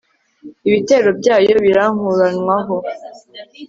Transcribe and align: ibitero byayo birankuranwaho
ibitero 0.67 1.09
byayo 1.19 1.53
birankuranwaho 1.63 2.75